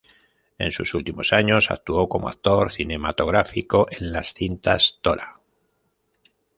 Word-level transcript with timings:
En 0.57 0.71
sus 0.71 0.95
últimos 0.95 1.31
años 1.31 1.69
actuó 1.69 2.09
como 2.09 2.27
actor 2.27 2.71
cinematográfico 2.71 3.85
en 3.91 4.11
las 4.11 4.33
cintas 4.33 4.97
"Tora! 5.03 5.41